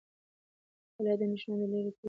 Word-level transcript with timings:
مطالعه 0.93 1.15
د 1.19 1.21
اندیښنو 1.27 1.53
د 1.59 1.59
لرې 1.59 1.71
کولو 1.71 1.89
وسیله 1.89 1.93
ده. 1.93 1.99